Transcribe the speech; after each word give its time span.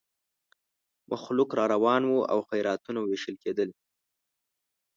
مخلوق 1.11 1.49
را 1.57 1.65
روان 1.73 2.01
وو 2.05 2.19
او 2.33 2.39
خیراتونه 2.49 2.99
وېشل 3.03 3.35
کېدل. 3.43 3.69